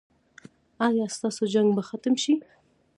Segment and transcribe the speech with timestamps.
[0.87, 2.33] ایا ستاسو جنګ به ختم شي؟